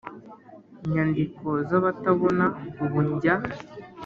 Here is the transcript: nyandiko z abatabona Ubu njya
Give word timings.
nyandiko 0.91 1.47
z 1.67 1.69
abatabona 1.79 2.45
Ubu 2.83 2.99
njya 3.09 3.35